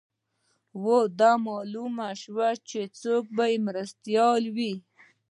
او 0.75 0.97
دا 1.19 1.31
معلومه 1.47 2.09
شوه 2.21 2.47
چې 2.69 2.79
څوک 2.99 3.23
به 3.35 3.45
مرستیال 3.67 4.43
وي 4.55 4.73